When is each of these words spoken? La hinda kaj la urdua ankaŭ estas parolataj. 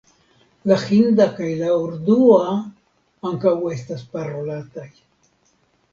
La 0.69 0.77
hinda 0.83 1.27
kaj 1.41 1.49
la 1.59 1.75
urdua 1.83 2.55
ankaŭ 3.33 3.55
estas 3.77 4.05
parolataj. 4.15 4.89